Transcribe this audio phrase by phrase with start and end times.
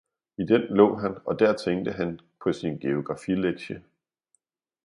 [0.37, 3.83] i den lå han og der tænkte han på sin geografilektie.